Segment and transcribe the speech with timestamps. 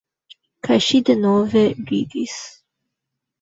[0.67, 2.41] Kaj ŝi denove ridis.